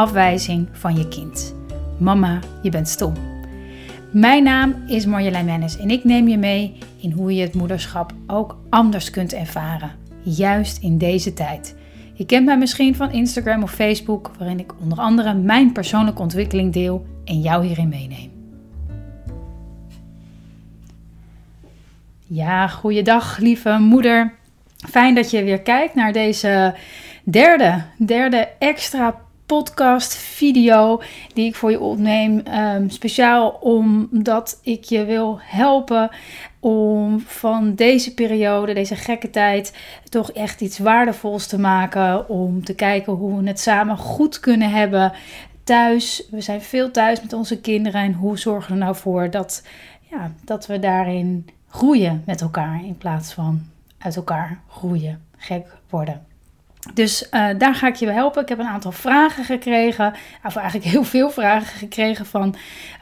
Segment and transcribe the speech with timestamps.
[0.00, 1.54] afwijzing van je kind.
[1.98, 3.12] Mama, je bent stom.
[4.10, 8.12] Mijn naam is Marjolein Mennis en ik neem je mee in hoe je het moederschap
[8.26, 9.90] ook anders kunt ervaren,
[10.22, 11.76] juist in deze tijd.
[12.12, 16.72] Je kent mij misschien van Instagram of Facebook, waarin ik onder andere mijn persoonlijke ontwikkeling
[16.72, 18.30] deel en jou hierin meeneem.
[22.26, 24.34] Ja, goeiedag lieve moeder.
[24.76, 26.74] Fijn dat je weer kijkt naar deze
[27.24, 31.02] derde, derde extra podcast, video
[31.34, 32.42] die ik voor je opneem.
[32.46, 36.10] Um, speciaal omdat ik je wil helpen
[36.60, 39.76] om van deze periode, deze gekke tijd,
[40.08, 42.28] toch echt iets waardevols te maken.
[42.28, 45.12] Om te kijken hoe we het samen goed kunnen hebben
[45.64, 46.26] thuis.
[46.30, 48.00] We zijn veel thuis met onze kinderen.
[48.00, 49.66] En hoe zorgen we nou voor dat,
[50.10, 53.62] ja, dat we daarin groeien met elkaar in plaats van
[53.98, 56.29] uit elkaar groeien, gek worden.
[56.94, 58.42] Dus uh, daar ga ik je bij helpen.
[58.42, 60.14] Ik heb een aantal vragen gekregen,
[60.44, 62.54] of eigenlijk heel veel vragen gekregen van,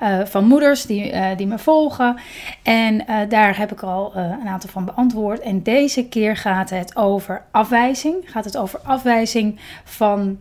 [0.02, 2.16] uh, van moeders die, uh, die me volgen.
[2.62, 5.40] En daar heb ik al een aantal van beantwoord.
[5.40, 8.16] En deze keer gaat het over afwijzing.
[8.24, 10.38] Gaat het over afwijzing van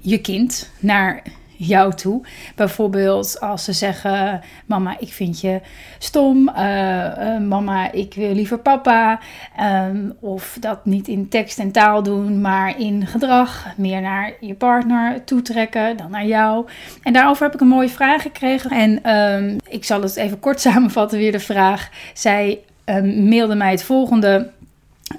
[0.00, 1.22] je kind naar
[1.66, 2.22] jou toe.
[2.54, 5.60] Bijvoorbeeld als ze zeggen: Mama, ik vind je
[5.98, 6.48] stom.
[6.48, 9.20] Uh, mama, ik wil liever papa.
[9.60, 13.66] Um, of dat niet in tekst en taal doen, maar in gedrag.
[13.76, 16.66] Meer naar je partner toetrekken dan naar jou.
[17.02, 18.70] En daarover heb ik een mooie vraag gekregen.
[18.70, 21.90] En um, ik zal het even kort samenvatten, weer de vraag.
[22.14, 24.50] Zij um, mailde mij het volgende: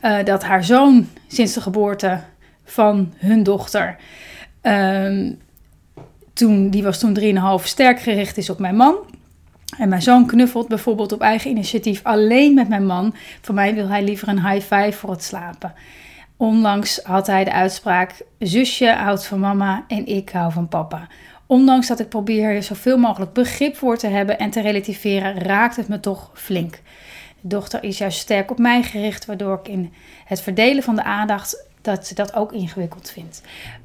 [0.02, 2.20] uh, dat haar zoon sinds de geboorte
[2.66, 3.96] van hun dochter.
[6.34, 7.20] Toen, die was toen
[7.60, 8.96] 3,5 sterk gericht is op mijn man.
[9.78, 13.16] En mijn zoon knuffelt bijvoorbeeld op eigen initiatief alleen met mijn man.
[13.42, 15.74] Voor mij wil hij liever een high five voor het slapen.
[16.38, 21.08] Onlangs had hij de uitspraak: zusje houdt van mama en ik hou van papa.
[21.46, 25.76] Ondanks dat ik probeer er zoveel mogelijk begrip voor te hebben en te relativeren, raakt
[25.76, 26.80] het me toch flink.
[27.42, 29.94] De dochter is juist sterk op mij gericht, waardoor ik in
[30.26, 33.42] het verdelen van de aandacht dat ze dat ook ingewikkeld vindt.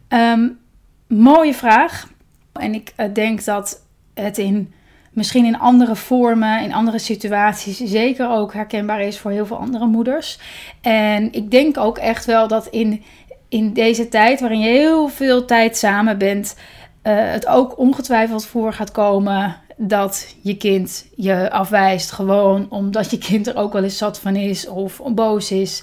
[0.08, 0.58] Um,
[1.06, 2.08] mooie vraag.
[2.58, 3.82] En ik eh, denk dat
[4.14, 4.72] het in
[5.18, 9.86] misschien in andere vormen, in andere situaties, zeker ook herkenbaar is voor heel veel andere
[9.86, 10.38] moeders.
[10.80, 13.02] En ik denk ook echt wel dat in,
[13.48, 16.56] in deze tijd, waarin je heel veel tijd samen bent,
[17.02, 23.18] uh, het ook ongetwijfeld voor gaat komen dat je kind je afwijst, gewoon omdat je
[23.18, 25.82] kind er ook wel eens zat van is of boos is.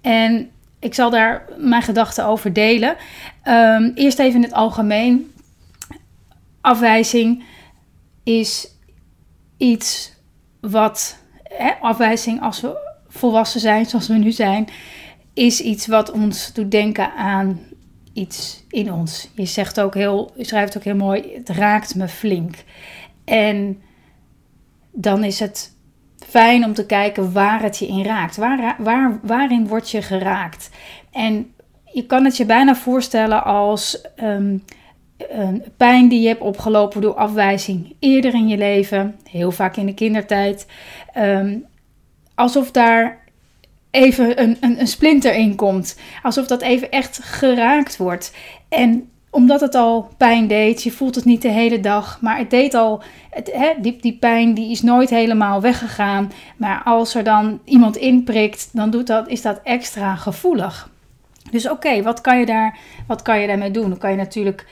[0.00, 2.96] En ik zal daar mijn gedachten over delen.
[3.48, 5.31] Um, eerst even in het algemeen
[6.62, 7.44] afwijzing
[8.22, 8.68] is
[9.56, 10.12] iets
[10.60, 14.68] wat, hè, afwijzing als we volwassen zijn zoals we nu zijn,
[15.34, 17.60] is iets wat ons doet denken aan
[18.12, 19.28] iets in ons.
[19.34, 22.64] Je zegt ook heel, je schrijft ook heel mooi, het raakt me flink.
[23.24, 23.82] En
[24.92, 25.76] dan is het
[26.26, 28.36] fijn om te kijken waar het je in raakt.
[28.36, 30.70] Waar, waar, waarin word je geraakt?
[31.12, 31.54] En
[31.92, 34.58] je kan het je bijna voorstellen als ehm,
[35.30, 39.86] een pijn die je hebt opgelopen door afwijzing eerder in je leven, heel vaak in
[39.86, 40.66] de kindertijd,
[41.12, 41.58] ehm,
[42.34, 43.20] alsof daar
[43.90, 48.34] even een, een, een splinter in komt, alsof dat even echt geraakt wordt.
[48.68, 52.50] En omdat het al pijn deed, je voelt het niet de hele dag, maar het
[52.50, 56.32] deed al, hè, die, die pijn die is nooit helemaal weggegaan.
[56.56, 60.90] Maar als er dan iemand inprikt, dan doet dat, is dat extra gevoelig.
[61.50, 63.88] Dus oké, wat kan je daar, wat kan je daarmee doen?
[63.88, 64.66] Dan kan je natuurlijk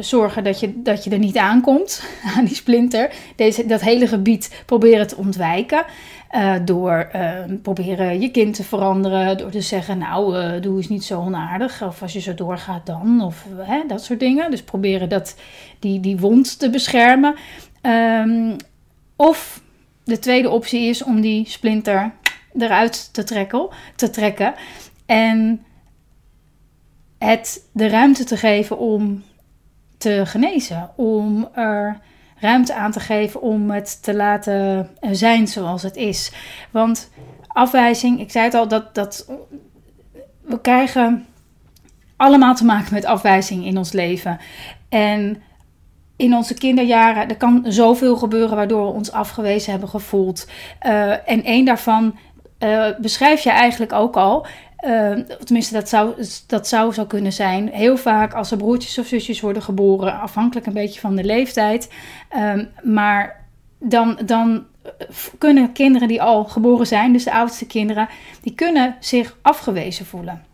[0.00, 2.04] zorgen dat je, dat je er niet aankomt
[2.36, 3.10] aan die splinter.
[3.36, 5.84] Deze, dat hele gebied proberen te ontwijken.
[6.64, 7.10] door
[7.62, 9.38] proberen je kind te veranderen.
[9.38, 11.82] Door te zeggen, nou, doe eens niet zo onaardig.
[11.82, 13.20] Of als je zo doorgaat dan.
[13.22, 13.46] Of
[13.88, 14.50] dat soort dingen.
[14.50, 15.36] Dus proberen dat,
[15.78, 17.34] die, die wond te beschermen.
[17.82, 18.56] Um,
[19.16, 19.62] of
[20.04, 22.12] de tweede optie is om die splinter
[22.58, 23.68] eruit te trekken.
[23.96, 24.54] Te trekken
[25.06, 25.64] en
[27.22, 29.22] het de ruimte te geven om
[29.98, 30.90] te genezen.
[30.96, 32.00] Om er
[32.40, 36.32] ruimte aan te geven om het te laten zijn zoals het is.
[36.70, 37.10] Want
[37.46, 39.30] afwijzing, ik zei het al, dat, dat
[40.40, 41.26] we krijgen
[42.16, 44.38] allemaal te maken met afwijzing in ons leven.
[44.88, 45.42] En
[46.16, 50.48] in onze kinderjaren, er kan zoveel gebeuren waardoor we ons afgewezen hebben gevoeld.
[50.86, 52.18] Uh, en één daarvan
[52.58, 54.46] uh, beschrijf je eigenlijk ook al.
[54.84, 55.12] Uh,
[55.44, 57.68] tenminste, dat zou, dat zou zo kunnen zijn.
[57.68, 61.90] Heel vaak als er broertjes of zusjes worden geboren, afhankelijk een beetje van de leeftijd.
[62.36, 63.44] Um, maar
[63.78, 64.64] dan, dan
[65.38, 68.08] kunnen kinderen die al geboren zijn, dus de oudste kinderen,
[68.40, 70.44] die kunnen zich afgewezen voelen.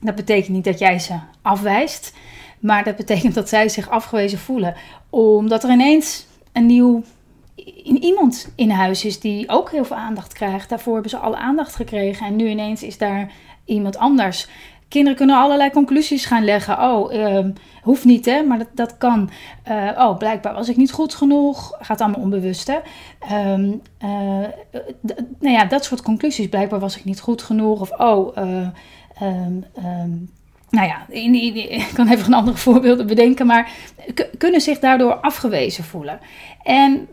[0.00, 2.16] Dat betekent niet dat jij ze afwijst,
[2.58, 4.74] maar dat betekent dat zij zich afgewezen voelen.
[5.10, 7.02] Omdat er ineens een nieuw
[7.84, 10.68] iemand in huis is die ook heel veel aandacht krijgt.
[10.68, 13.32] Daarvoor hebben ze alle aandacht gekregen en nu ineens is daar
[13.68, 14.48] iemand anders.
[14.88, 16.82] Kinderen kunnen allerlei conclusies gaan leggen.
[16.82, 17.44] Oh, uh,
[17.82, 19.30] hoeft niet hè, maar dat, dat kan.
[19.70, 21.74] Uh, oh, blijkbaar was ik niet goed genoeg.
[21.78, 22.78] Gaat allemaal onbewust hè.
[23.52, 24.08] Um, uh,
[25.40, 26.48] nou ja, dat soort conclusies.
[26.48, 27.80] Blijkbaar was ik niet goed genoeg.
[27.80, 28.72] Of oh, um,
[29.76, 30.30] um,
[30.70, 31.34] nou ja, in,
[31.70, 33.46] ik kan even een andere voorbeelden bedenken.
[33.46, 33.72] Maar
[34.38, 36.20] kunnen zich daardoor afgewezen voelen.
[36.62, 37.08] En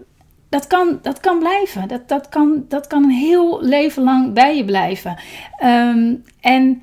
[0.56, 1.88] dat kan, dat kan blijven.
[1.88, 5.18] Dat, dat, kan, dat kan een heel leven lang bij je blijven.
[5.63, 6.81] Um, en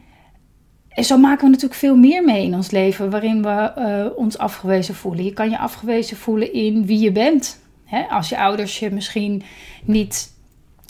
[0.89, 4.95] zo maken we natuurlijk veel meer mee in ons leven waarin we uh, ons afgewezen
[4.95, 5.25] voelen.
[5.25, 7.61] Je kan je afgewezen voelen in wie je bent.
[7.85, 8.03] Hè?
[8.03, 9.43] Als je ouders je misschien
[9.85, 10.33] niet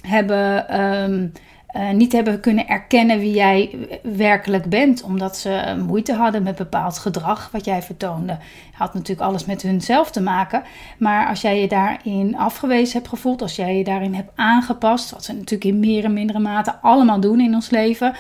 [0.07, 1.33] hebben um,
[1.77, 6.99] uh, niet hebben kunnen erkennen wie jij werkelijk bent, omdat ze moeite hadden met bepaald
[6.99, 8.39] gedrag wat jij vertoonde.
[8.73, 10.63] Had natuurlijk alles met hunzelf te maken,
[10.99, 15.25] maar als jij je daarin afgewezen hebt gevoeld, als jij je daarin hebt aangepast, wat
[15.25, 18.15] ze natuurlijk in meer en mindere mate allemaal doen in ons leven,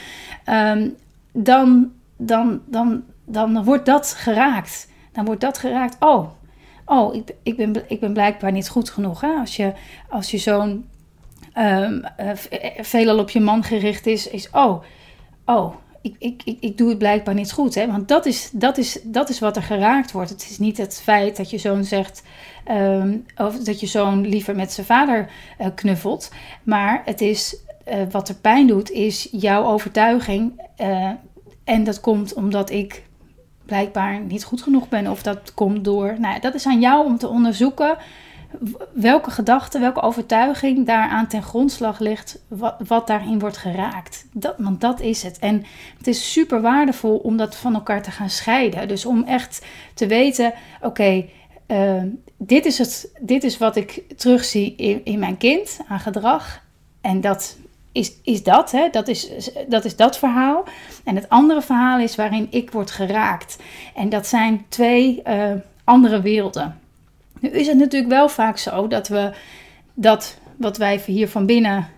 [0.48, 0.94] um,
[1.32, 4.90] dan, dan, dan, dan wordt dat geraakt.
[5.12, 5.96] Dan wordt dat geraakt.
[6.00, 6.30] Oh,
[6.84, 9.20] oh ik, ik, ben, ik ben blijkbaar niet goed genoeg.
[9.20, 9.34] Hè?
[9.40, 9.72] Als je,
[10.08, 10.84] als je zo'n
[11.58, 12.30] um, uh,
[12.80, 14.82] veelal op je man gericht is, is oh,
[15.44, 17.74] oh, ik, ik, ik, ik doe het blijkbaar niet goed.
[17.74, 17.86] Hè?
[17.86, 20.30] Want dat is, dat, is, dat is wat er geraakt wordt.
[20.30, 22.22] Het is niet het feit dat je zoon zegt,
[22.70, 26.30] um, of dat je zoon liever met zijn vader uh, knuffelt.
[26.62, 27.56] Maar het is,
[28.10, 30.60] wat er pijn doet, is jouw overtuiging.
[31.64, 33.02] En dat komt omdat ik
[33.66, 35.06] blijkbaar niet goed genoeg ben.
[35.06, 36.20] Of dat komt door.
[36.20, 37.96] Nou, dat is aan jou om te onderzoeken
[38.92, 42.38] welke gedachte, welke overtuiging daaraan ten grondslag ligt,
[42.78, 44.26] wat, daarin wordt geraakt.
[44.56, 45.38] Want dat is het.
[45.38, 45.64] En
[45.98, 48.88] het is super waardevol om dat van elkaar te gaan scheiden.
[48.88, 51.24] Dus om echt te weten: oké,
[51.66, 52.02] uh,
[52.36, 56.62] dit, is het, dit is wat ik terugzie in, in mijn kind aan gedrag.
[57.00, 57.56] En dat
[57.92, 58.88] is, is dat, hè?
[58.90, 60.64] Dat, is, dat is dat verhaal.
[61.04, 63.58] En het andere verhaal is waarin ik word geraakt.
[63.94, 65.52] En dat zijn twee uh,
[65.84, 66.80] andere werelden.
[67.42, 69.32] Nu is het natuurlijk wel vaak zo dat we
[69.94, 71.88] dat wat wij hier van binnen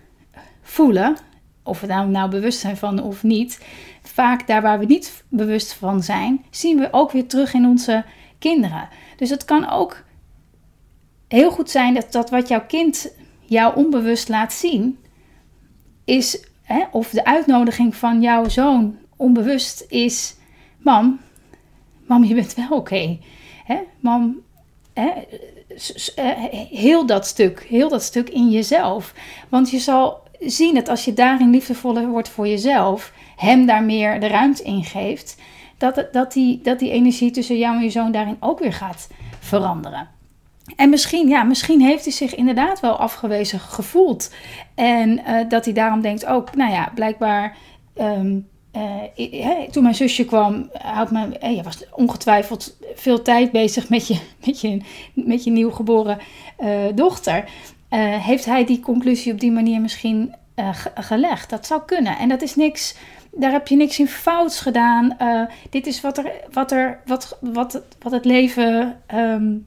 [0.61, 1.15] voelen,
[1.63, 3.65] of we daar nou bewust zijn van of niet,
[4.03, 8.03] vaak daar waar we niet bewust van zijn, zien we ook weer terug in onze
[8.39, 8.87] kinderen.
[9.17, 10.03] Dus het kan ook
[11.27, 14.99] heel goed zijn dat, dat wat jouw kind jou onbewust laat zien,
[16.05, 20.35] is, hè, of de uitnodiging van jouw zoon onbewust is:
[20.77, 21.19] Mam,
[22.07, 22.75] mam, je bent wel oké.
[22.75, 23.19] Okay.
[23.99, 24.43] Mam,
[26.69, 29.13] heel dat stuk, heel dat stuk in jezelf.
[29.49, 34.19] Want je zal zien dat als je daarin liefdevoller wordt voor jezelf, hem daar meer
[34.19, 35.37] de ruimte in geeft,
[35.77, 39.07] dat, dat, die, dat die energie tussen jou en je zoon daarin ook weer gaat
[39.39, 40.07] veranderen.
[40.75, 44.33] En misschien, ja, misschien heeft hij zich inderdaad wel afgewezen gevoeld.
[44.75, 47.57] En uh, dat hij daarom denkt ook, nou ja, blijkbaar
[47.97, 53.89] um, uh, toen mijn zusje kwam, had me, uh, je was ongetwijfeld veel tijd bezig
[53.89, 54.81] met je, met je,
[55.13, 56.17] met je nieuwgeboren
[56.59, 57.49] uh, dochter.
[58.19, 60.35] heeft hij die conclusie op die manier misschien
[60.95, 61.49] gelegd?
[61.49, 62.17] Dat zou kunnen.
[62.17, 62.95] En dat is niks,
[63.31, 65.17] daar heb je niks in fouts gedaan.
[65.69, 69.01] dit is wat, er, wat, er, wat, wat, wat het leven.
[69.13, 69.65] Um,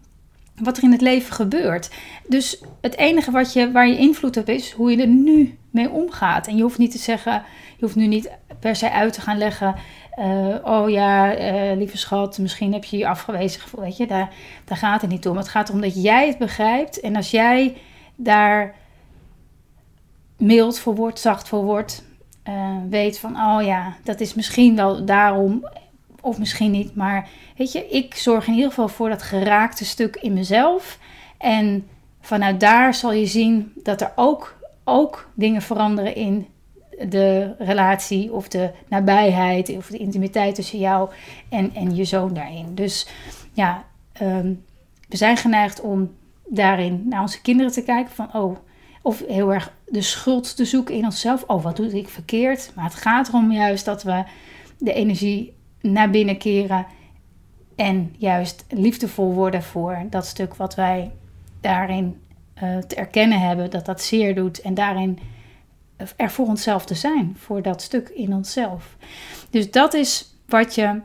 [0.60, 1.90] wat er in het leven gebeurt.
[2.26, 5.90] Dus het enige wat je, waar je invloed op is hoe je er nu mee
[5.90, 6.46] omgaat.
[6.46, 7.32] En je hoeft niet te zeggen,
[7.76, 9.74] je hoeft nu niet per se uit te gaan leggen.
[10.18, 13.82] Uh, oh ja, uh, lieve schat, misschien heb je je afgewezen gevoeld.
[13.82, 14.32] Weet je, daar,
[14.64, 15.36] daar gaat het niet om.
[15.36, 17.00] Het gaat erom dat jij het begrijpt.
[17.00, 17.76] En als jij
[18.16, 18.74] daar
[20.36, 22.04] mild voor wordt, zacht voor wordt,
[22.48, 25.68] uh, weet van, oh ja, dat is misschien wel daarom,
[26.28, 26.94] of misschien niet.
[26.94, 30.98] Maar weet je, ik zorg in ieder geval voor dat geraakte stuk in mezelf.
[31.38, 31.86] En
[32.20, 36.46] vanuit daar zal je zien dat er ook, ook dingen veranderen in
[37.08, 41.10] de relatie of de nabijheid of de intimiteit tussen jou
[41.48, 42.74] en, en je zoon daarin.
[42.74, 43.08] Dus
[43.52, 44.54] ja, ehm,
[45.08, 46.14] we zijn geneigd om
[46.48, 48.56] daarin naar onze kinderen te kijken van oh,
[49.02, 51.44] of heel erg de schuld te zoeken in onszelf.
[51.46, 52.72] Oh, wat doe ik verkeerd?
[52.74, 54.24] Maar het gaat erom juist dat we
[54.78, 56.86] de energie naar binnen keren
[57.76, 61.10] en juist liefdevol worden voor dat stuk wat wij
[61.60, 62.20] daarin
[62.62, 65.18] uh, te erkennen hebben, dat dat zeer doet en daarin
[66.16, 68.96] er voor onszelf te zijn, voor dat stuk in onszelf.
[69.50, 71.00] Dus dat is wat je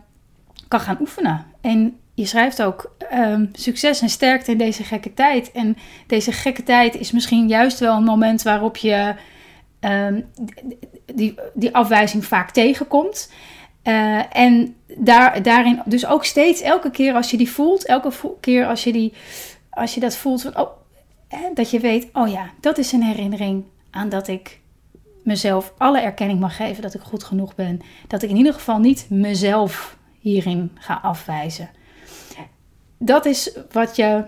[0.67, 1.45] kan gaan oefenen.
[1.61, 5.51] En je schrijft ook um, succes en sterkte in deze gekke tijd.
[5.51, 5.77] En
[6.07, 9.15] deze gekke tijd is misschien juist wel een moment waarop je
[9.79, 10.25] um,
[11.13, 13.31] die, die afwijzing vaak tegenkomt.
[13.83, 18.67] Uh, en daar, daarin dus ook steeds, elke keer als je die voelt, elke keer
[18.67, 19.13] als je, die,
[19.69, 20.69] als je dat voelt, van, oh,
[21.53, 24.59] dat je weet, oh ja, dat is een herinnering aan dat ik
[25.23, 27.81] mezelf alle erkenning mag geven dat ik goed genoeg ben.
[28.07, 31.69] Dat ik in ieder geval niet mezelf hierin ga afwijzen.
[32.97, 34.25] Dat is wat je,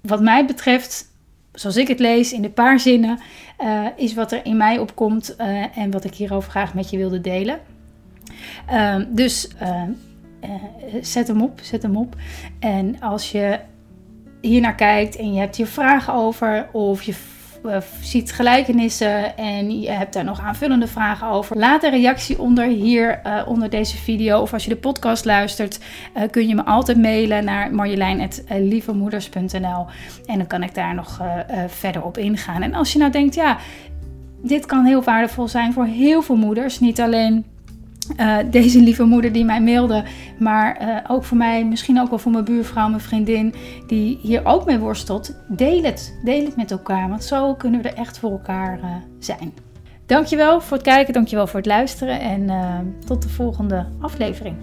[0.00, 1.10] wat mij betreft,
[1.52, 3.20] zoals ik het lees in de paar zinnen,
[3.60, 6.96] uh, is wat er in mij opkomt uh, en wat ik hierover graag met je
[6.96, 7.60] wilde delen.
[8.72, 9.48] Uh, dus
[11.00, 12.16] zet hem op, zet hem op.
[12.58, 13.58] En als je
[14.40, 17.14] hier naar kijkt en je hebt hier vragen over of je
[17.66, 22.66] uh, ziet gelijkenissen en je hebt daar nog aanvullende vragen over, laat een reactie onder
[22.66, 24.40] hier uh, onder deze video.
[24.40, 25.78] Of als je de podcast luistert,
[26.30, 29.86] kun je me altijd mailen naar marjolein.lievemoeders.nl
[30.26, 31.22] en dan kan ik daar nog
[31.66, 32.62] verder op ingaan.
[32.62, 33.58] En als je nou denkt, ja,
[34.42, 37.44] dit kan heel waardevol zijn voor heel veel moeders, niet alleen
[38.20, 40.04] uh, deze lieve moeder die mij mailde,
[40.38, 43.54] maar uh, ook voor mij, misschien ook wel voor mijn buurvrouw, mijn vriendin,
[43.86, 45.34] die hier ook mee worstelt.
[45.48, 48.84] Deel het, deel het met elkaar, want zo kunnen we er echt voor elkaar uh,
[49.18, 49.52] zijn.
[50.06, 52.50] Dankjewel voor het kijken, dankjewel voor het luisteren en
[53.06, 54.56] tot de volgende aflevering.